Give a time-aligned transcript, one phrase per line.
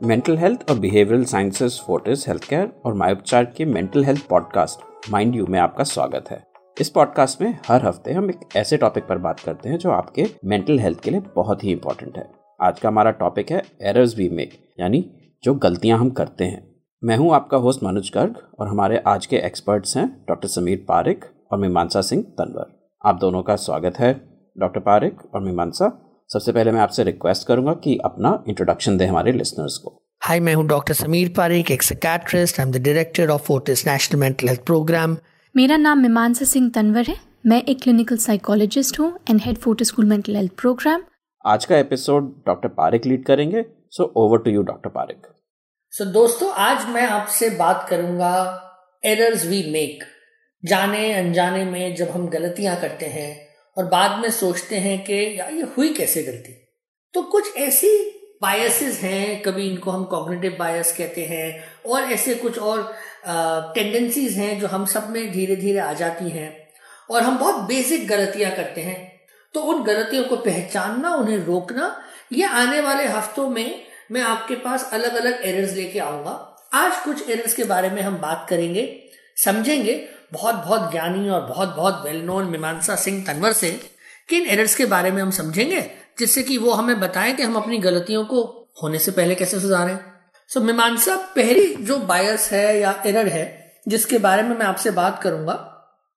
[0.00, 5.34] Mental health और behavioural sciences Fortis health care और मायोपचार के mental health podcast mind
[5.34, 6.42] you में आपका स्वागत है।
[6.80, 10.26] इस पॉडकास्ट में हर हफ़्ते हम एक ऐसे टॉपिक पर बात करते हैं जो आपके
[10.44, 12.28] मेंटल हेल्थ के लिए बहुत ही इंपॉर्टेंट है।
[12.60, 14.50] आज का हमारा टॉपिक है एरर्स वी मेक
[14.80, 15.04] यानी
[15.44, 16.74] जो गलतियाँ हम करते हैं।
[17.04, 21.24] मैं हूँ आपका होस्ट मनोज गर्ग और हमारे आज के एक्सपर्ट्स हैं डॉक्टर समीर पारिक
[21.52, 24.14] और मीमांसा सिंह तनवर आप दोनों का स्वागत है
[24.58, 29.32] डॉक्टर पारिक और मीमांसा सबसे पहले मैं आपसे रिक्वेस्ट करूँगा कि अपना इंट्रोडक्शन दें हमारे
[29.32, 33.42] लिसनर्स को। हाय मैं हूँ डॉक्टर समीर पारिक एक psychiatrist I am the director of
[33.42, 35.16] Fortis national mental health program
[35.54, 37.16] मेरा नाम मीमांसा सिंह तनवर है।
[37.46, 41.02] मैं एक क्लिनिकल साइकोलॉजिस्ट हूँ and head Fortis school mental health program
[41.44, 45.26] आज का एपिसोड डॉक्टर पारिक लीड करेंगे so over to you doctor Parikh
[45.92, 48.34] so दोस्तों आज मैं आपसे बात करूँगा
[49.04, 50.04] एरर्स वी मेक
[50.62, 53.45] जाने अनजाने में जब हम गलतियाँ करते हैं।
[53.76, 56.52] और बाद में सोचते हैं कि यार, ये हुई कैसे गलती?
[57.14, 57.88] तो कुछ ऐसी
[58.42, 62.94] बायसेस हैं, कभी इनको हम कॉग्निटिव बायस कहते हैं, और ऐसे कुछ और
[63.74, 66.50] टेंडेंसीज हैं जो हम सब में धीरे धीरे आ जाती हैं,
[67.10, 68.98] और हम बहुत बेसिक गलतियाँ करते हैं।
[69.54, 71.94] तो उन गलतियों को पहचानना, उन्हें रोकना,
[72.32, 76.30] ये आने वाले हफ्तों में मैं आपके पास अलग अलग एरर्स लेके आऊँगा।
[76.74, 78.82] आज कुछ एरर्स के बारे में हम बात करेंगे।
[79.36, 79.94] समझेंगे
[80.32, 83.70] बहुत बहुत ज्ञानी और बहुत बहुत वेल नोन मीमांसा सिंह तनवर से
[84.28, 85.80] किन एरर्स के बारे में हम समझेंगे
[86.18, 88.42] जिससे कि वो हमें बताएँ कि हम अपनी गलतियों को
[88.82, 89.98] होने से पहले कैसे सुधारें।
[90.50, 93.44] सो so, मीमांसा पहली जो बायस है या एरर है
[93.88, 95.56] जिसके बारे में मैं आपसे बात करूँगा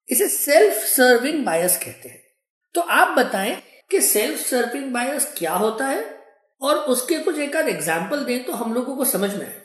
[0.09, 2.21] इसे सेल्फ सर्विंग बायस कहते हैं।
[2.75, 3.55] तो आप बताएँ
[3.91, 6.03] कि सेल्फ सर्विंग बायस क्या होता है
[6.61, 9.61] और उसके कुछ एक आध एग्ज़ाम्पल दें तो हम लोगों को समझ में आए।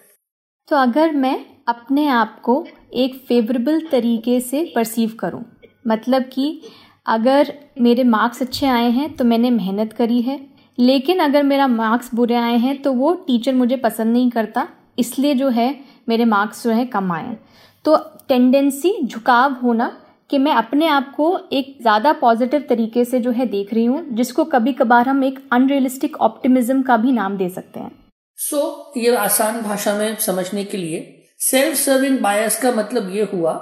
[0.68, 5.44] तो अगर मैं अपने आप को एक फेवरेबल तरीके से परसीव करूँ।
[5.86, 6.60] मतलब कि
[7.06, 10.40] अगर मेरे मार्क्स अच्छे आए हैं तो मैंने मेहनत करी है।
[10.78, 14.66] लेकिन अगर मेरा मार्क्स बुरे आए हैं तो वो टीचर मुझे पसंद नहीं करता।
[14.98, 15.74] इसलिए जो है
[16.08, 17.36] मेरे मार्क्स जो है कम आए
[17.84, 17.96] तो
[18.28, 19.90] टेंडेंसी झुकाव होना
[20.30, 24.04] कि मैं अपने आप को एक ज़्यादा पॉजिटिव तरीके से जो है देख रही हूँ
[24.10, 27.90] जिसको कभी कभार हम एक अनरियलिस्टिक ऑप्टिमिज्म का भी नाम दे सकते हैं।
[28.38, 33.22] सो so, ये आसान भाषा में समझने के लिए सेल्फ सर्विंग बायस का मतलब ये
[33.32, 33.52] हुआ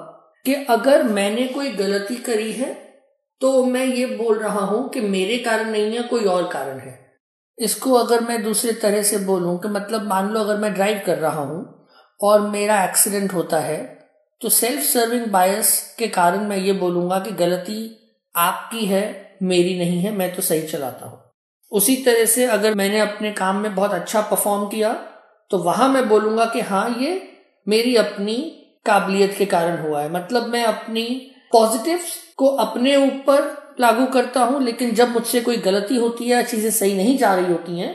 [0.47, 2.73] कि अगर मैंने कोई गलती करी है
[3.41, 7.01] तो मैं ये बोल रहा हूँ कि मेरे कारण नहीं है, कोई और कारण है।
[7.59, 11.19] इसको अगर मैं दूसरे तरह से बोलूँ कि मतलब मान लो अगर मैं ड्राइव कर
[11.19, 11.89] रहा हूँ
[12.21, 13.79] और मेरा एक्सीडेंट होता है
[14.41, 17.81] तो सेल्फ सर्विंग बायस के कारण मैं ये बोलूँगा कि गलती
[18.35, 21.21] आपकी है, मेरी नहीं है, मैं तो सही चलाता हूँ।
[21.73, 24.93] उसी तरह से अगर मैंने अपने काम में बहुत अच्छा परफॉर्म किया
[25.51, 27.13] तो वहाँ मैं बोलूँगा कि हाँ ये
[27.67, 28.35] मेरी अपनी
[28.87, 31.05] काबिलियत के कारण हुआ है। मतलब मैं अपनी
[31.53, 32.01] पॉजिटिव
[32.37, 36.95] को अपने ऊपर लागू करता हूँ, लेकिन जब मुझसे कोई गलती होती है चीज़ें सही
[36.95, 37.95] नहीं जा रही होती हैं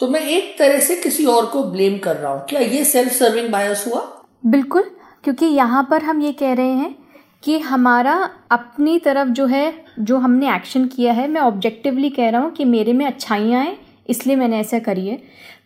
[0.00, 3.12] तो मैं एक तरह से किसी और को ब्लेम कर रहा हूँ। क्या ये सेल्फ
[3.12, 4.00] सर्विंग बायस हुआ?
[4.46, 4.90] बिल्कुल,
[5.24, 6.94] क्योंकि यहाँ पर हम ये कह रहे हैं
[7.42, 8.14] कि हमारा
[8.50, 12.64] अपनी तरफ़ जो है, जो हमने एक्शन किया है, मैं ऑब्जेक्टिवली कह रहा हूँ कि
[12.64, 13.76] मेरे में अच्छाइयाँ हैं,
[14.08, 15.18] इसलिए मैंने ऐसा करी है।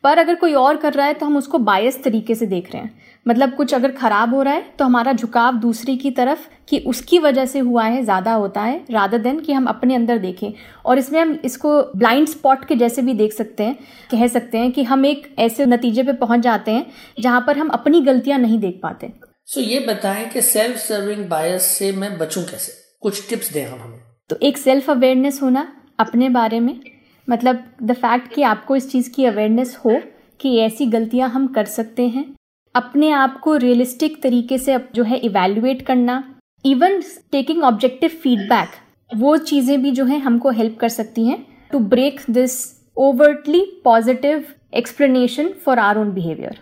[0.05, 2.83] पर अगर कोई और कर रहा है तो हम उसको बायस तरीके से देख रहे
[2.83, 6.79] हैं। मतलब कुछ अगर ख़राब हो रहा है तो हमारा झुकाव दूसरी की तरफ़ कि
[6.87, 10.53] उसकी वजह से हुआ है ज़्यादा होता है राधा देन कि हम अपने अंदर देखें।
[10.85, 13.79] और इसमें हम इसको ब्लाइंड स्पॉट के जैसे भी देख सकते हैं
[14.11, 16.87] कह सकते हैं कि हम एक ऐसे नतीजे पे पहुँच जाते हैं
[17.21, 19.13] जहाँ पर हम अपनी गलतियाँ नहीं देख पाते।
[19.49, 22.73] सो ये बताएँ कि सेल्फ सर्विंग बायस से मैं बचूं कैसे?
[23.03, 23.99] कुछ टिप्स दें हम हमें।
[24.31, 25.67] तो एक सेल्फ अवेयरनेस होना
[25.99, 26.81] अपने बारे में।
[27.29, 30.01] मतलब द फैक्ट कि आपको इस चीज़ की अवेयरनेस हो
[30.41, 32.25] कि ऐसी गलतियाँ हम कर सकते हैं।
[32.75, 36.23] अपने आप को रियलिस्टिक तरीके से जो है इवेल्युएट करना
[36.65, 37.01] इवन
[37.33, 38.69] टेकिंग ऑब्जेक्टिव फीडबैक
[39.11, 42.57] वो चीज़ें भी जो है, हमको हेल्प कर सकती हैं to break this
[42.97, 44.45] overtly positive
[44.75, 46.59] explanation for our own behaviour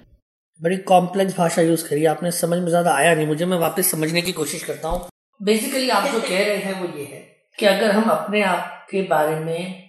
[0.60, 4.22] बड़ी कॉम्प्लेक्स भाषा यूज़ करी आपने, समझ में ज़्यादा आया नहीं मुझे, मैं वापस समझने
[4.22, 5.08] की कोशिश करता हूँ।
[5.40, 7.20] बेसिकली आप जो कह रहे हैं वो ये है
[7.58, 9.85] कि अगर हम अपने आप के बारे में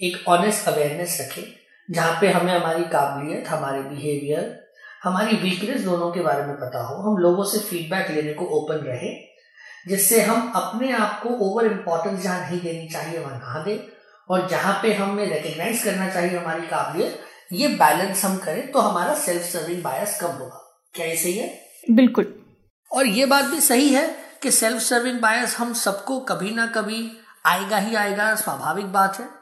[0.00, 1.42] एक ऑनेस्ट अवेयरनेस रखें
[1.88, 4.68] जहाँ पे हमें हमारी काबिलियत हमारे बिहेवियर
[5.02, 8.74] हमारी वीकनेस दोनों के बारे में पता हो। हम लोगों से फीडबैक लेने को ओपन
[8.74, 9.12] रहे
[9.88, 13.78] जिससे हम अपने आप को ओवर इम्पोर्टेंस जहाँ नहीं देनी चाहिए वहाँ ना दें
[14.28, 17.20] और जहाँ पे हमें रिकग्नाइज करना चाहिए हमारी काबिलियत
[17.52, 21.48] ये बैलेंस हम करें तो हमारा सेल्फ सर्विंग बायस कम होगा। क्या ये सही है?
[21.90, 22.34] बिल्कुल।
[22.92, 24.06] और ये बात भी सही है
[24.42, 27.10] कि सेल्फ सर्विंग बायस हम सबको कभी ना कभी
[27.46, 29.37] आएगा ही आएगा स्वाभाविक बात है।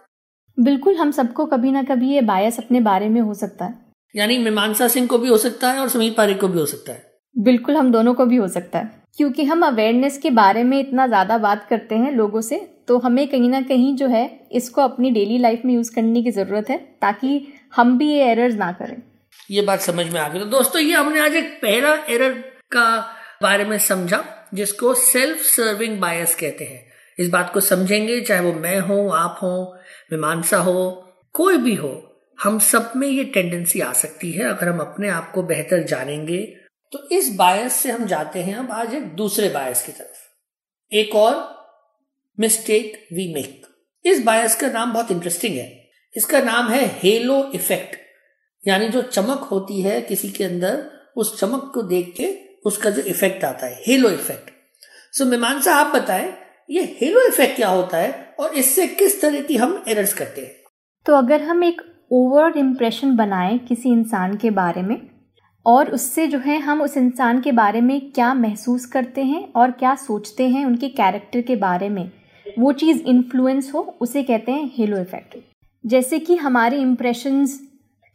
[0.59, 3.75] बिल्कुल हम सबको कभी ना कभी ये बायस अपने बारे में हो सकता है।
[4.15, 6.93] यानी मीमांसा सिंह को भी हो सकता है और समीर पारिक को भी हो सकता
[6.93, 7.05] है।
[7.37, 11.07] बिल्कुल हम दोनों को भी हो सकता है। क्योंकि हम अवेयरनेस के बारे में इतना
[11.07, 12.59] ज़्यादा बात करते हैं लोगों से
[12.89, 16.31] तो हमें कहीं ना कहीं जो है इसको अपनी डेली लाइफ में यूज़ करने की
[16.31, 17.41] ज़रूरत है ताकि
[17.77, 18.97] हम भी ये एरर्स ना करें।
[19.51, 22.33] ये बात समझ में आ गई। तो दोस्तों ये हमने आज एक पहला एरर
[22.73, 22.89] का
[23.43, 24.25] बारे में समझा
[24.55, 26.85] जिसको सेल्फ सर्विंग बायस कहते हैं।
[27.19, 29.79] इस बात को समझेंगे, चाहे वो मैं हो, आप हो,
[30.13, 30.91] मीमांसा हो,
[31.35, 31.93] कोई भी हो,
[32.39, 36.39] हम सब में ये टेंडेंसी आ सकती है। अगर हम अपने आप को बेहतर जानेंगे
[36.93, 41.15] तो इस बायस से हम जाते हैं अब आज एक दूसरे बायस की तरफ़। एक
[41.15, 41.35] और
[42.39, 43.67] मिस्टेक वी मेक
[44.05, 45.69] इस बायस का नाम बहुत इंटरेस्टिंग है।
[46.15, 47.97] इसका नाम है हेलो इफ़ेक्ट
[48.65, 50.85] यानी जो चमक होती है किसी के अंदर,
[51.17, 52.35] उस चमक को देख के
[52.65, 54.51] उसका जो इफ़ेक्ट आता है हेलो इफ़ेक्ट
[55.15, 56.33] सो मीमांसा, आप बताएँ
[56.69, 60.51] ये हेलो इफ़ेक्ट क्या होता है और इससे किस तरह की हम एरर्स करते हैं?
[61.07, 61.83] तो अगर हम एक
[62.13, 64.97] ओवर इम्प्रेशन बनाएँ किसी इंसान के बारे में,
[65.67, 69.71] और उससे जो है हम उस इंसान के बारे में क्या महसूस करते हैं और
[69.71, 72.11] क्या सोचते हैं उनके कैरेक्टर के बारे में,
[72.59, 75.37] वो चीज़ इन्फ्लुएंस हो, उसे कहते हैं हेलो इफ़ेक्ट
[75.85, 77.59] जैसे कि हमारे इम्प्रेशंस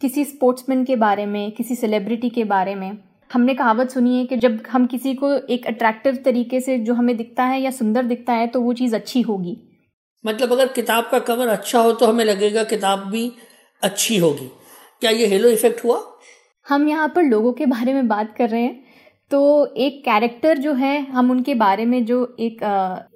[0.01, 2.92] किसी स्पोर्ट्समैन के बारे में, किसी सेलिब्रिटी के बारे में
[3.33, 7.16] हमने कहावत सुनी है कि जब हम किसी को एक अट्रैक्टिव तरीके से जो हमें
[7.18, 9.57] दिखता है या सुंदर दिखता है तो वो चीज़ अच्छी होगी।
[10.24, 13.31] मतलब अगर किताब का कवर अच्छा हो तो हमें लगेगा किताब भी
[13.81, 14.50] अच्छी होगी।
[15.01, 16.01] क्या ये हेलो इफ़ेक्ट हुआ?
[16.68, 18.83] हम यहाँ पर लोगों के बारे में बात कर रहे हैं।
[19.31, 22.63] तो एक कैरेक्टर जो है हम उनके बारे में जो एक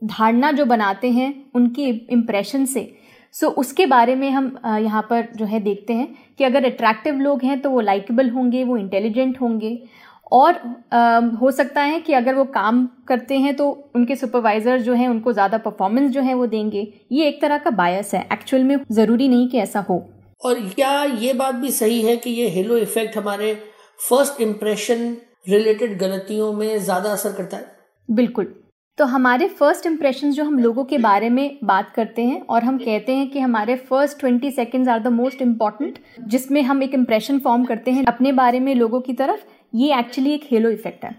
[0.06, 2.91] धारणा जो बनाते हैं उनके इम्प्रेशन से।
[3.35, 6.07] सो उसके बारे में हम यहाँ पर जो है देखते हैं
[6.38, 9.77] कि अगर अट्रैक्टिव लोग हैं तो वो लाइकेबल होंगे वो इंटेलिजेंट होंगे।
[10.31, 10.56] और
[10.94, 15.07] आ, हो सकता है कि अगर वो काम करते हैं तो उनके सुपरवाइज़र जो हैं
[15.10, 18.77] उनको ज़्यादा परफॉर्मेंस जो है वो देंगे। ये एक तरह का बायस है। एक्चुअल में
[18.92, 20.04] ज़रूरी नहीं कि ऐसा हो।
[20.42, 23.54] और क्या ये बात भी सही है कि ये हेलो इफ़ेक्ट हमारे
[24.00, 25.16] फ़र्स्ट इम्प्रेशन
[25.50, 27.66] रिलेटेड गलतियों में ज़्यादा असर करता है?
[28.10, 28.54] बिल्कुल।
[28.98, 32.77] तो हमारे फ़र्स्ट इम्प्रेशन जो हम लोगों के बारे में बात करते हैं और हम
[32.77, 37.39] कहते हैं कि हमारे first twenty seconds are the most important जिसमें हम एक इम्प्रेशन
[37.39, 39.42] फॉर्म करते हैं अपने बारे में लोगों की तरफ़
[39.75, 41.10] ये एक्चुअली एक हेलो इफ़ेक्ट है।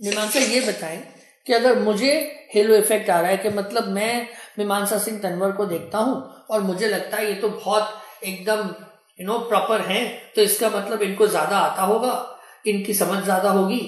[0.00, 0.98] मीमांसा ये बताएँ
[1.46, 2.10] कि अगर मुझे
[2.54, 4.26] हेलो इफ़ेक्ट आ रहा है कि मतलब मैं
[4.58, 6.14] मीमांसा सिंह तनवर को देखता हूँ
[6.50, 8.68] और मुझे लगता है ये तो बहुत एकदम
[9.18, 10.04] यू नो प्रॉपर हैं
[10.36, 12.12] तो इसका मतलब इनको ज़्यादा आता होगा
[12.66, 13.80] इनकी समझ ज़्यादा होगी।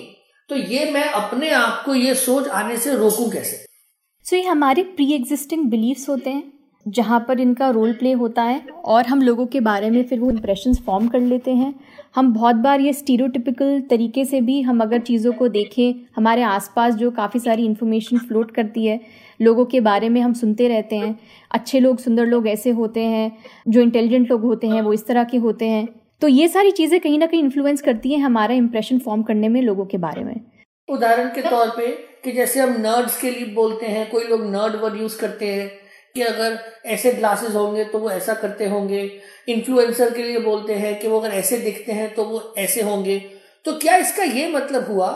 [0.51, 3.57] तो ये मैं अपने आप को ये सोच आने से रोकूं कैसे?
[3.57, 8.43] सो so, ये हमारे प्री एग्जिस्टिंग बिलीव्स होते हैं। जहाँ पर इनका रोल प्ले होता
[8.43, 11.75] है और हम लोगों के बारे में फिर वो इम्प्रेशंस फॉर्म कर लेते हैं।
[12.15, 16.95] हम बहुत बार ये स्टीरियोटिपिकल तरीके से भी हम अगर चीज़ों को देखें, हमारे आसपास
[16.95, 19.01] जो काफ़ी सारी इन्फॉर्मेशन फ्लोट करती है,
[19.41, 21.19] लोगों के बारे में हम सुनते रहते हैं।
[21.51, 23.33] अच्छे लोग, सुंदर लोग ऐसे होते हैं,
[23.69, 25.89] जो इंटेलिजेंट लोग होते हैं, वो इस तरह के होते हैं।
[26.23, 29.61] तो ये सारी चीज़ें कहीं ना कहीं इन्फ्लुएंस करती हैं हमारा इंप्रेशन फॉर्म करने में
[29.63, 30.41] लोगों के बारे में।
[30.89, 31.87] उदाहरण के तौर पे
[32.25, 35.71] कि जैसे हम नर्ड्स के लिए बोलते हैं, कोई लोग नर्ड वर्ड यूज़ करते हैं
[36.15, 39.03] कि अगर ऐसे ग्लासेस होंगे तो वो ऐसा करते होंगे।
[39.49, 43.19] इन्फ्लुएंसर के लिए बोलते हैं कि वो अगर ऐसे दिखते हैं तो वो ऐसे होंगे।
[43.65, 45.11] तो क्या इसका ये मतलब हुआ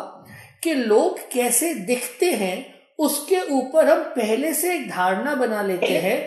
[0.63, 2.57] कि लोग कैसे दिखते हैं
[2.99, 6.19] उसके ऊपर हम पहले से एक धारणा बना लेते हैं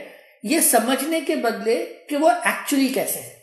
[0.43, 1.75] ये समझने के बदले
[2.09, 3.35] कि वो एक्चुअली कैसे है।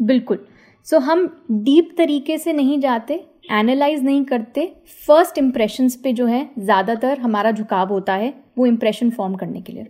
[0.00, 0.46] बिल्कुल।
[0.86, 3.14] सो so, हम डीप तरीके से नहीं जाते
[3.52, 4.66] एनालाइज नहीं करते
[5.06, 9.72] फ़र्स्ट इम्प्रेशन पे जो है ज़्यादातर हमारा झुकाव होता है वो इम्प्रेशन फॉर्म करने के
[9.72, 9.86] लिए।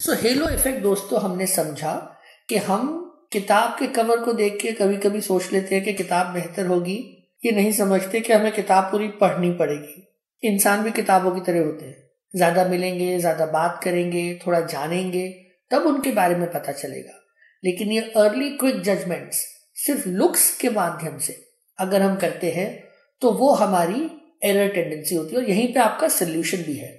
[0.00, 1.92] सो हेलो इफ़ेक्ट दोस्तों, हमने समझा
[2.48, 2.88] कि हम
[3.32, 6.96] किताब के कवर को देख के कभी कभी सोच लेते हैं कि किताब बेहतर होगी।
[7.42, 11.84] ये नहीं समझते कि हमें किताब पूरी पढ़नी पड़ेगी। इंसान भी किताबों की तरह होते
[11.84, 11.96] हैं।
[12.34, 15.28] ज़्यादा मिलेंगे, ज़्यादा बात करेंगे, थोड़ा जानेंगे,
[15.70, 17.20] तब उनके बारे में पता चलेगा।
[17.62, 19.36] लेकिन ये अर्ली क्विक जजमेंट्स
[19.76, 21.36] सिर्फ़ लुक्स के माध्यम से
[21.78, 22.68] अगर हम करते हैं
[23.22, 24.10] तो वो हमारी
[24.44, 26.92] एरर टेंडेंसी होती है और यहीं पे आपका सोल्यूशन भी है।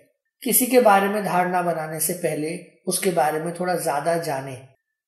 [0.43, 2.49] किसी के बारे में धारणा बनाने से पहले
[2.87, 4.57] उसके बारे में थोड़ा ज़्यादा जाने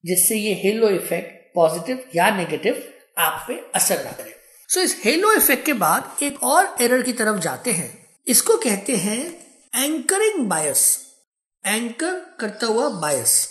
[0.04, 2.84] जिससे ये हेलो इफ़ेक्ट पॉजिटिव या नेगेटिव
[3.18, 4.34] आप पे असर ना करे।
[4.70, 7.90] सो so, इस हेलो इफ़ेक्ट के बाद एक और एरर की तरफ़ जाते हैं।
[8.28, 9.20] इसको कहते हैं
[9.76, 10.84] एंकरिंग बायस
[11.64, 13.48] एंकर करता हुआ बायस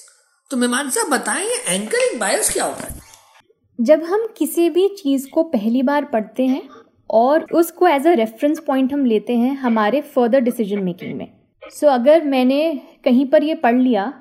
[0.50, 3.00] तो मीमांसा बताएँ एंकरिंग बायस क्या होता है?
[3.78, 6.68] जब हम किसी भी चीज़ को पहली बार पढ़ते हैं
[7.10, 11.26] और उसको एज अ रेफरेंस पॉइंट हम लेते हैं हमारे फर्दर डिसीज़न मेकिंग में।
[11.70, 14.14] सो so, अगर मैंने कहीं पर ये पढ़ लिया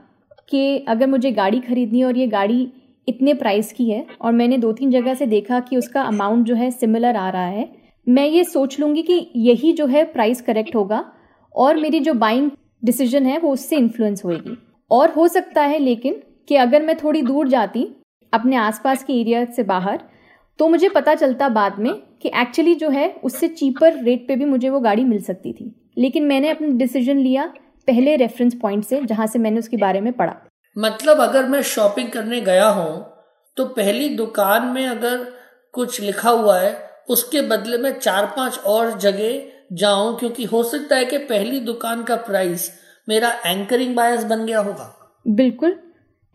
[0.50, 2.74] कि अगर मुझे गाड़ी खरीदनी है और ये गाड़ी
[3.08, 6.56] इतने प्राइस की है और मैंने दो तीन जगह से देखा कि उसका अमाउंट जो
[6.56, 7.70] है सिमिलर आ रहा है
[8.10, 11.12] मैं ये सोच लूँगी कि यही जो है प्राइस करेक्ट होगा
[11.56, 12.52] और मेरी जो बाइंग
[12.86, 14.58] डिसीज़न है वो उससे इन्फ्लुएंस होएगी
[14.92, 17.88] और हो सकता है लेकिन कि अगर मैं थोड़ी दूर जाती
[18.34, 20.00] अपने आसपास के एरिया से बाहर
[20.60, 24.46] तो मुझे पता चलता बाद में कि एक्चुअली जो है उससे चीपर रेट पे भी
[24.46, 27.46] मुझे वो गाड़ी मिल सकती थी। लेकिन मैंने अपना डिसीज़न लिया
[27.88, 30.36] पहले रेफरेंस पॉइंट से जहाँ से मैंने उसके बारे में पढ़ा।
[30.78, 33.06] मतलब अगर मैं शॉपिंग करने गया हूँ
[33.58, 35.26] तो पहली दुकान में अगर
[35.74, 36.76] कुछ लिखा हुआ है
[37.10, 39.42] उसके बदले में चार पाँच और जगह
[39.74, 42.72] जाऊँ क्योंकि हो सकता है कि पहली दुकान का प्राइस
[43.10, 44.94] मेरा एंकरिंग बायस बन गया होगा।
[45.28, 45.76] बिल्कुल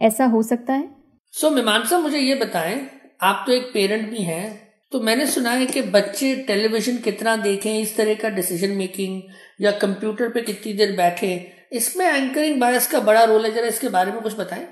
[0.00, 0.88] ऐसा हो सकता है।
[1.32, 2.90] सो so, मीमांसा मुझे ये बताएँ
[3.22, 7.70] आप तो एक पेरेंट भी हैं तो मैंने सुना है कि बच्चे टेलीविज़न कितना देखें
[7.72, 9.20] इस तरह का डिसीज़न मेकिंग
[9.60, 11.30] या कंप्यूटर पे कितनी देर बैठे
[11.72, 14.66] इसमें एंकरिंग बायस का बड़ा रोल है जरा इसके बारे में कुछ बताएँ।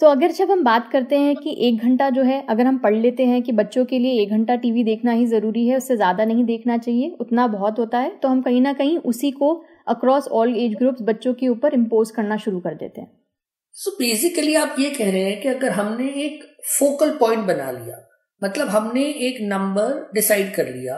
[0.00, 2.94] तो अगर जब हम बात करते हैं कि एक घंटा जो है अगर हम पढ़
[2.94, 6.24] लेते हैं कि बच्चों के लिए एक घंटा टीवी देखना ही ज़रूरी है उससे ज़्यादा
[6.24, 9.54] नहीं देखना चाहिए उतना बहुत होता है तो हम कहीं ना कहीं उसी को
[9.88, 13.10] अक्रॉस ऑल एज ग्रुप्स बच्चों के ऊपर इम्पोज करना शुरू कर देते हैं।
[13.76, 16.44] सो so बेसिकली आप ये कह रहे हैं कि अगर हमने एक
[16.78, 18.08] फोकल पॉइंट बना लिया
[18.42, 20.96] मतलब हमने एक नंबर डिसाइड कर लिया,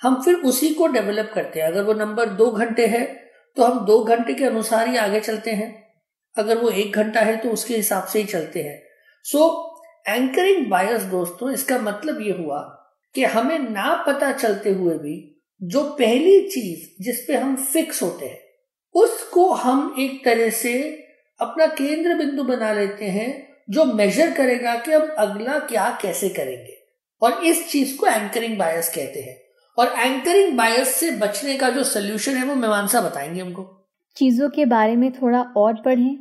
[0.00, 3.04] हम फिर उसी को डेवलप करते हैं। अगर वो नंबर दो घंटे है
[3.56, 5.70] तो हम दो घंटे के अनुसार ही आगे चलते हैं।
[6.36, 8.80] अगर वो एक घंटा है तो उसके हिसाब से ही चलते हैं।
[9.26, 9.40] सो
[10.08, 12.60] एंकरिंग बायस दोस्तों, इसका मतलब ये हुआ
[13.14, 15.16] कि हमें ना पता चलते हुए भी
[15.60, 18.38] जो पहली चीज़ जिसपे हम फिक्स होते हैं,
[18.94, 20.74] उसको हम एक तरह से
[21.40, 23.30] अपना केंद्र बिंदु बना लेते हैं,
[23.70, 26.71] जो मेजर करेगा कि अब अगला क्या, कैसे करेंगे।
[27.22, 29.36] और इस चीज़ को एंकरिंग बायस कहते हैं।
[29.78, 34.64] और एंकरिंग बायस से बचने का जो सोल्यूशन है वो मीमांसा बताएँगे हमको। चीज़ों के
[34.64, 36.18] बारे में थोड़ा और पढ़ें।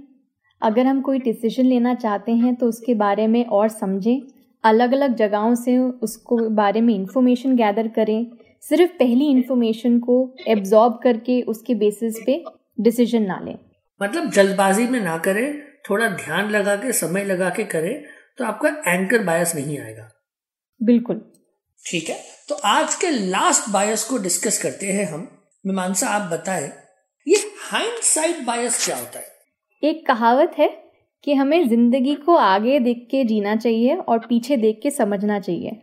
[0.61, 4.21] अगर हम कोई डिसीज़न लेना चाहते हैं तो उसके बारे में और समझें।
[4.63, 8.31] अलग अलग जगहों से उसको बारे में इंफॉर्मेशन गैदर करें।
[8.61, 12.43] सिर्फ़ पहली इंफॉर्मेशन को एब्जॉर्ब करके उसके बेसिस पे
[12.79, 13.55] डिसीज़न ना लें।
[14.01, 18.03] मतलब जल्दबाजी में ना करें थोड़ा ध्यान लगा के समय लगा के करें
[18.37, 20.09] तो आपका एंकर बायस नहीं आएगा।
[20.81, 21.21] बिल्कुल।
[21.85, 22.19] ठीक है?
[22.49, 25.27] तो आज के लास्ट बायस को डिस्कस करते हैं हम।
[25.65, 26.71] मीमांसा आप बताएँ
[27.27, 29.25] ये हाइंडसाइट बायस क्या होता है?
[29.83, 30.67] एक कहावत है
[31.23, 35.79] कि हमें ज़िंदगी को आगे देख के जीना चाहिए और पीछे देख के समझना चाहिए।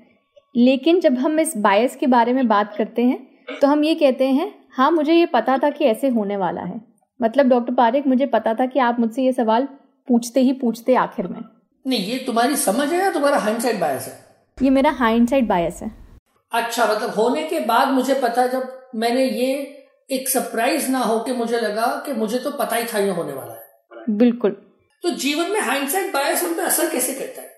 [0.54, 4.26] लेकिन जब हम इस बायस के बारे में बात करते हैं तो हम ये कहते
[4.26, 6.80] हैं हाँ मुझे ये पता था कि ऐसे होने वाला है।
[7.20, 9.68] मतलब डॉक्टर पारिक मुझे पता था कि आप मुझसे ये सवाल
[10.08, 11.40] पूछते ही पूछते आखिर में।
[11.84, 14.27] नहीं ये तुम्हारी समझ है या तुम्हारा हाइंडसाइट बायस है?
[14.62, 15.90] ये मेरा हाइंडसाइट बायस है।
[16.52, 18.62] अच्छा मतलब होने के बाद मुझे पता जब
[18.94, 19.52] मैंने ये
[20.10, 23.32] एक सरप्राइज़ ना हो कि मुझे लगा कि मुझे तो पता ही था ये होने
[23.32, 24.56] वाला है। बिल्कुल।
[25.04, 27.48] तो जीवन में हाइंडसाइट बायस उन पर असर कैसे करता है?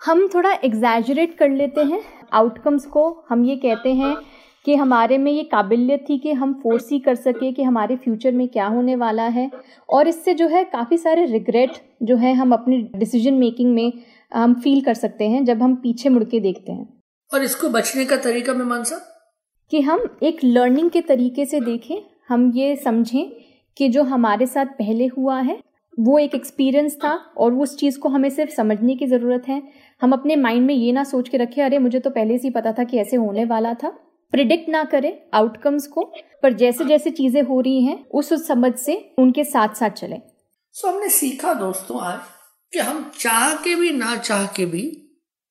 [0.00, 4.16] हम थोड़ा एग्जैजरेट कर लेते हैं आउटकम्स को। हम ये कहते हैं
[4.66, 8.32] कि हमारे में ये काबिलियत थी कि हम फोर्स ही कर सके कि हमारे फ्यूचर
[8.32, 9.50] में क्या होने वाला है।
[9.88, 13.92] और इससे जो है काफ़ी सारे रिग्रेट जो है हम अपनी डिसीज़न मेकिंग में
[14.32, 16.88] हम फील कर सकते हैं जब हम पीछे मुड़ के देखते हैं।
[17.30, 19.00] और इसको बचने का तरीका मैं मानसा
[19.72, 21.96] कि हम एक लर्निंग के तरीके से देखें
[22.28, 23.30] हम ये समझें
[23.76, 25.58] कि जो हमारे साथ पहले हुआ है
[25.98, 29.62] वो एक एक्सपीरियंस था और उस चीज़ को हमें सिर्फ़ समझने की ज़रूरत है।
[30.00, 32.50] हम अपने माइंड में ये ना सोच के रखें अरे मुझे तो पहले से ही
[32.50, 33.88] पता था कि ऐसे होने वाला था।
[34.32, 36.02] प्रिडिक्ट ना करें आउटकम्स को
[36.42, 40.20] पर जैसे जैसे चीज़ें हो रही हैं उस उस समझ से उनके साथ साथ चलें।
[40.74, 42.18] सो so, हमने सीखा दोस्तों आज
[42.72, 45.02] कि हम चाह के भी, ना चाह के भी,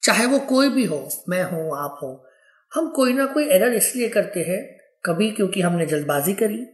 [0.03, 2.27] चाहे वो कोई भी हो, मैं हूँ, आप हो,
[2.75, 6.65] हम कोई ना कोई एरर इसलिए करते हैं, कभी क्योंकि हमने जल्दबाजी करी,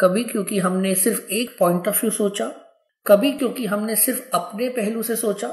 [0.00, 2.46] कभी क्योंकि हमने सिर्फ़ एक पॉइंट ऑफ़ व्यू सोचा,
[3.06, 5.48] कभी क्योंकि हमने सिर्फ़ अपने पहलू से सोचा,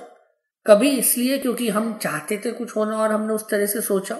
[0.67, 4.15] कभी इसलिए क्योंकि हम चाहते थे कुछ होना और हमने उस तरह से सोचा।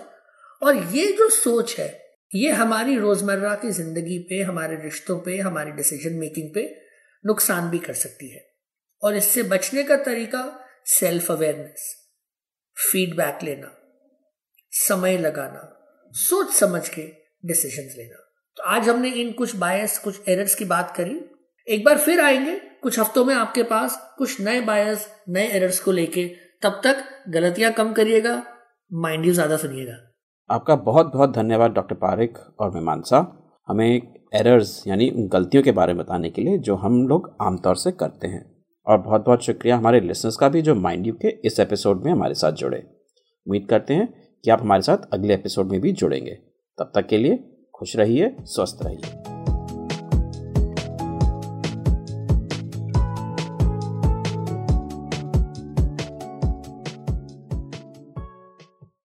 [0.64, 2.02] और ये जो सोच है,
[2.36, 6.82] ये हमारी रोज़मर्रा की ज़िंदगी पे, हमारे रिश्तों पे, हमारी डिसीज़न मेकिंग पे
[7.26, 8.49] नुकसान भी कर सकती है।
[9.04, 10.44] और इससे बचने का तरीका
[10.90, 11.96] सेल्फ अवेयरनेस
[12.78, 13.72] फीडबैक लेना,
[14.74, 15.62] समय लगाना,
[16.14, 17.02] सोच समझ के
[17.46, 18.26] डिसीज़न लेना।
[18.58, 21.20] तो आज हमने इन कुछ बायस कुछ एरर्स की बात करी।
[21.68, 25.92] एक बार फिर आएँगे, कुछ हफ्तों में आपके पास कुछ नए बायस नए एरर्स को
[25.92, 26.26] लेके।
[26.64, 28.42] तब तक गलतियाँ कम करिएगा
[28.92, 29.98] माइंड यू ज़्यादा सुनिएगा।
[30.50, 33.18] आपका बहुत बहुत धन्यवाद, डॉक्टर पारिक और मीमांसा।
[33.68, 34.02] हमें
[34.36, 37.92] एरर्स यानी उन गलतियों के बारे में बताने के लिए जो हम लोग आमतौर से
[37.92, 38.59] करते हैं।
[38.90, 42.12] और बहुत बहुत शुक्रिया हमारे लिसनर्स का भी जो माइंड यू के इस एपिसोड में
[42.12, 42.78] हमारे साथ जुड़े।
[43.48, 46.32] उम्मीद करते हैं कि आप हमारे साथ अगले एपिसोड में भी जुड़ेंगे।
[46.78, 49.39] तब तक के लिए खुश रहिए, स्वस्थ रहिए।